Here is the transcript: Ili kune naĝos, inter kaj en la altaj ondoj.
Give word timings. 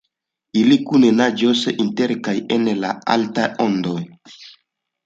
Ili 0.61 0.77
kune 0.91 1.11
naĝos, 1.17 1.61
inter 1.85 2.15
kaj 2.29 2.35
en 2.57 2.67
la 2.81 2.95
altaj 3.19 3.47
ondoj. 3.69 3.99